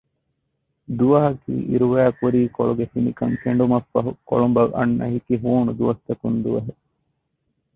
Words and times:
ދުވަހަކީ 0.97 1.53
އިރުވައި 1.69 2.13
ކުރީކޮޅުގެ 2.19 2.85
ފިނިކަން 2.91 3.35
ކެނޑުމަށް 3.41 3.89
ފަހު 3.93 4.11
ކޮޅުނބަށް 4.29 4.73
އަންނަ 4.77 5.05
ހިކި 5.13 5.33
ހޫނު 5.43 5.71
ދުވަސްތަކުން 5.79 6.37
ދުވަހެއް 6.43 6.81